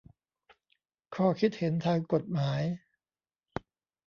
[1.15, 2.61] ข้อคิดเห็นทางกฎหมาย